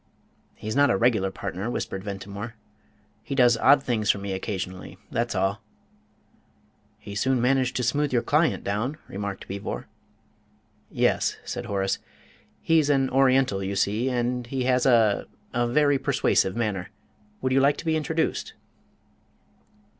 "He's 0.55 0.75
not 0.75 0.89
a 0.89 0.97
regular 0.97 1.29
partner," 1.29 1.69
whispered 1.69 2.03
Ventimore; 2.03 2.55
"he 3.21 3.35
does 3.35 3.55
odd 3.57 3.83
things 3.83 4.09
for 4.09 4.17
me 4.17 4.33
occasionally, 4.33 4.97
that's 5.11 5.35
all." 5.35 5.61
"He 6.97 7.13
soon 7.13 7.39
managed 7.39 7.75
to 7.75 7.83
smooth 7.83 8.11
your 8.11 8.23
client 8.23 8.63
down," 8.63 8.97
remarked 9.07 9.47
Beevor. 9.47 9.85
"Yes," 10.89 11.37
said 11.45 11.67
Horace; 11.67 11.99
"he's 12.63 12.89
an 12.89 13.11
Oriental, 13.11 13.63
you 13.63 13.75
see, 13.75 14.09
and, 14.09 14.47
he 14.47 14.63
has 14.63 14.87
a 14.87 15.27
a 15.53 15.67
very 15.67 15.99
persuasive 15.99 16.55
manner. 16.55 16.89
Would 17.43 17.51
you 17.53 17.59
like 17.59 17.77
to 17.77 17.85
be 17.85 17.95
introduced?" 17.95 18.55